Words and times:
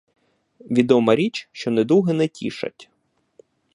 Відома 0.71 1.15
річ, 1.15 1.49
що 1.51 1.71
недуги 1.71 2.13
не 2.13 2.27
тішать. 2.27 2.89